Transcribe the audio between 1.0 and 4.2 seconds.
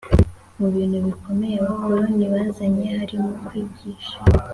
bikomeye abakoloni bazanye harimo kwigisha